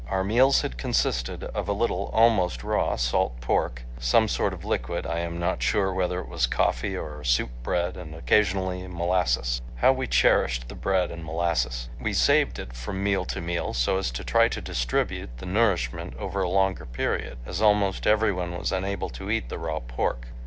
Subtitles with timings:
[0.07, 5.19] Our meals had consisted of a little almost raw salt pork, some sort of liquid—I
[5.19, 9.61] am not sure whether it was coffee or soup—bread and occasionally molasses.
[9.75, 11.87] How we cherished the bread and molasses!
[11.99, 16.15] We saved it from meal to meal so as to try to distribute the nourishment
[16.17, 20.25] over a longer period, as almost every one was unable to eat the raw pork.